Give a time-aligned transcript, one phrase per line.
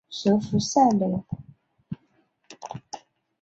[0.09, 1.23] 首府塞雷。